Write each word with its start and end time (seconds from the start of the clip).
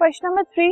Question 0.00 0.26
number 0.26 0.42
three 0.44 0.66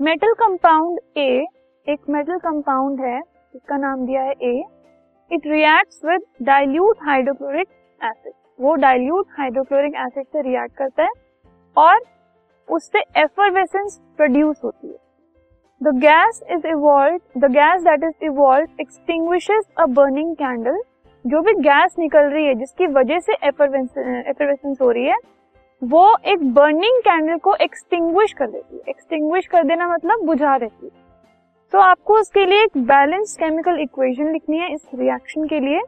metal 0.00 0.32
compound 0.34 0.98
A 1.18 1.44
एक 1.86 2.08
metal 2.10 2.38
compound 2.38 3.00
है, 3.00 3.18
इसका 3.54 3.76
नाम 3.76 4.04
दिया 4.06 4.22
है 4.22 4.32
A 4.42 4.62
it 5.30 5.46
reacts 5.46 6.00
with 6.04 6.22
dilute 6.46 7.04
hydrochloric 7.06 7.68
acid 8.00 8.32
वो 8.60 8.74
डाइल्यूट 8.84 9.26
हाइड्रोक्लोरिक 9.38 9.94
एसिड 9.96 10.26
से 10.26 10.42
रिएक्ट 10.42 10.76
करता 10.78 11.02
है 11.02 11.10
और 11.76 12.00
उससे 12.68 13.02
एफरवेसेंस 13.22 14.00
प्रोड्यूस 14.16 14.60
होती 14.64 14.88
है। 14.88 14.96
The 15.80 15.94
gas 16.00 16.42
is 16.50 16.66
evolve 16.68 17.18
the 17.38 17.50
gas 17.52 17.82
that 17.82 18.04
is 18.04 18.24
evolve 18.26 18.80
extinguishes 18.80 19.64
a 19.76 19.86
burning 20.00 20.34
candle 20.36 20.80
जो 21.24 21.42
भी 21.42 21.52
गैस 21.60 21.94
निकल 21.98 22.30
रही 22.30 22.46
है, 22.46 22.54
जिसकी 22.54 22.86
वजह 22.88 23.20
से 23.20 23.36
एफरवेसेंस 23.44 24.80
हो 24.80 24.90
रही 24.90 25.04
है 25.04 25.18
वो 25.84 26.16
एक 26.26 26.42
बर्निंग 26.54 27.00
कैंडल 27.00 27.38
को 27.38 27.54
एक्सटिंग्विश 27.54 28.32
कर 28.32 28.46
देती 28.46 28.76
है। 28.76 28.82
एक्सटिंग्विश 28.88 29.46
कर 29.46 29.64
देना 29.64 29.88
मतलब 29.88 30.24
बुझा 30.26 30.56
देती 30.58 30.86
है। 30.86 30.92
तो 31.72 31.78
आपको 31.80 32.14
उसके 32.14 32.44
लिए 32.46 32.62
एक 32.62 32.76
बैलेंस 32.86 33.36
केमिकल 33.36 33.80
इक्वेशन 33.80 34.32
लिखनी 34.32 34.58
है 34.58 34.72
इस 34.72 34.86
रिएक्शन 34.94 35.46
के 35.48 35.60
लिए। 35.60 35.80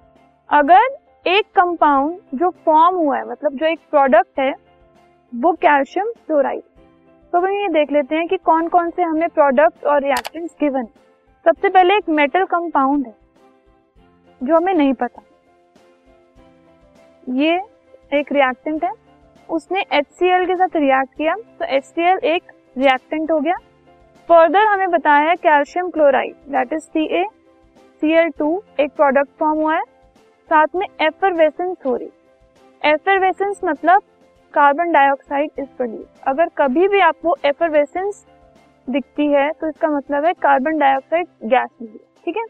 अगर 0.50 0.96
एक 1.26 1.46
कंपाउंड 1.56 2.18
जो 2.34 2.50
फॉर्म 2.66 2.96
हुआ 2.96 3.16
है 3.18 3.28
मतलब 3.30 3.56
जो 3.56 3.66
एक 3.66 3.78
प्रोडक्ट 3.90 4.40
है, 4.40 4.52
वो 5.32 5.52
कैल्शियम 5.52 6.12
क्लोराइड 6.26 6.62
तो 7.32 7.38
हम 7.38 7.52
ये 7.52 7.68
देख 7.68 7.92
लेते 7.92 8.16
हैं 8.16 8.26
कि 8.28 8.36
कौन 8.38 8.68
कौन 8.68 8.90
से 8.90 9.02
हमें 9.02 9.28
प्रोडक्ट 9.30 9.84
और 9.84 10.02
रिएक्टेंट्स 10.02 10.54
गिवन 10.60 10.86
सबसे 11.46 11.68
पहले 11.68 11.96
एक 11.96 12.08
मेटल 12.10 12.44
कंपाउंड 12.46 13.06
है, 13.06 13.14
जो 14.40 14.56
हमें 14.56 14.72
नहीं 14.74 14.92
पता। 14.94 15.22
ये 17.34 17.56
एक 18.12 18.32
रिएक्टेंट 18.32 18.84
है। 18.84 18.90
उसने 19.48 19.80
एच 19.92 20.06
के 20.20 20.56
साथ 20.56 20.76
रिएक्ट 20.76 21.16
किया 21.16 21.34
तो 21.58 21.64
एच 21.66 21.98
एक 21.98 22.52
रिएक्टेंट 22.76 23.30
हो 23.30 23.38
गया। 23.40 23.54
फर्दर 24.28 24.66
हमें 24.66 24.90
बताया 24.90 25.28
है 25.28 25.34
calcium 25.36 25.90
chloride 25.90 26.34
that 26.52 26.72
is 26.72 26.82
C 26.82 27.04
A 27.14 27.24
C 28.02 28.12
L 28.14 28.30
two 28.38 28.62
एक 28.80 28.90
प्रोडक्ट 28.92 29.30
फॉर्म 29.40 29.60
हुआ 29.60 29.74
है। 29.74 29.82
साथ 30.48 30.74
में 30.74 30.86
एफरवेसेंस 31.02 31.76
हो 31.86 31.94
रही। 31.96 32.10
एफरवेसेंस 32.82 33.60
मतलब 33.64 34.02
कार्बन 34.54 34.92
डाइऑक्साइड 34.92 35.50
इज़ 35.58 35.68
प्रोड्यूस 35.76 36.20
अगर 36.28 36.48
कभी 36.58 36.88
भी 36.88 37.00
आपको 37.02 37.36
एफरवेसेंस 37.44 38.24
दिखती 38.88 39.26
है 39.26 39.50
तो 39.52 39.68
इसका 39.68 39.88
मतलब 39.90 40.24
है 40.24 40.32
कार्बन 40.42 40.78
डाइऑक्साइड 40.78 41.26
गैस 41.44 41.70
ठीक 42.24 42.36
है? 42.36 42.44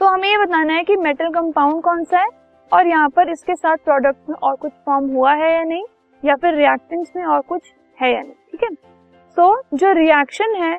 तो 0.00 0.06
हमें 0.06 0.28
ये 0.28 0.36
बताना 0.38 0.72
है 0.72 0.84
कि 0.84 0.96
मेटल 0.98 1.32
कंपाउंड 1.32 1.82
कौन 1.82 2.04
सा 2.04 2.20
है? 2.20 2.28
और 2.72 2.86
यहाँ 2.86 3.08
पर 3.08 3.30
इसके 3.30 3.54
साथ 3.54 3.76
प्रोडक्ट 3.76 4.28
में 4.28 4.36
और 4.36 4.54
कुछ 4.56 4.72
फॉर्म 4.86 5.10
हुआ 5.10 5.32
है 5.34 5.52
या 5.52 5.62
नहीं? 5.64 5.84
या 6.22 6.34
फिर 6.34 6.54
रिएक्टेंट्स 6.54 7.12
में 7.16 7.24
और 7.24 7.40
कुछ 7.42 7.72
है 7.98 8.12
या 8.14 8.20
नहीं? 8.22 8.34
ठीक 8.50 8.62
है? 8.62 8.68
सो 9.36 9.62
जो 9.74 9.92
रिएक्शन 9.92 10.54
है 10.54 10.78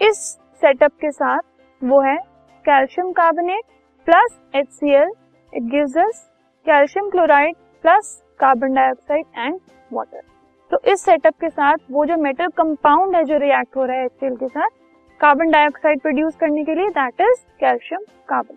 इस 0.00 0.18
सेटअप 0.62 0.92
के 1.00 1.10
साथ 1.10 1.40
वो 1.82 2.00
है 2.00 2.16
calcium 2.64 3.12
carbonate 3.12 3.64
plus 4.06 4.38
H 4.54 4.68
C 4.70 4.94
L 4.94 5.12
it 5.52 5.62
gives 5.70 5.96
us 5.98 6.28
calcium 6.66 7.10
chloride 7.10 7.56
plus 7.84 8.14
carbon 8.40 8.74
dioxide 8.74 9.26
and 9.36 9.58
water 9.90 10.22
तो 10.70 10.80
इस 10.92 11.04
सेटअप 11.04 11.34
के 11.40 11.48
साथ 11.48 11.90
वो 11.90 12.04
जो 12.06 12.16
मेटल 12.16 12.48
कंपाउंड 12.56 13.16
है 13.16 13.24
जो 13.24 13.38
रिएक्ट 13.38 13.76
हो 13.76 13.84
रहा 13.84 13.96
है 13.96 14.04
एच 14.04 14.12
सी 14.12 14.26
एल 14.26 14.36
के 14.36 14.48
साथ 14.48 14.70
कार्बन 15.20 15.50
डाइऑक्साइड 15.50 16.00
प्रोड्यूस 16.00 16.36
करने 16.36 16.64
के 16.64 16.74
लिए 16.74 16.88
that 16.92 17.20
is 17.20 17.44
calcium 17.60 18.02
carbon 18.28 18.56